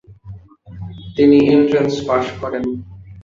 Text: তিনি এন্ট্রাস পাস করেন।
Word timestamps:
তিনি 1.15 1.37
এন্ট্রাস 1.53 1.93
পাস 2.07 2.25
করেন। 2.41 2.63